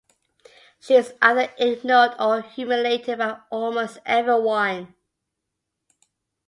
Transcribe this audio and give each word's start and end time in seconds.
She 0.79 0.95
is 0.95 1.13
either 1.21 1.53
ignored 1.59 2.15
or 2.19 2.41
humiliated 2.41 3.19
by 3.19 3.41
almost 3.51 3.99
everyone. 4.03 4.95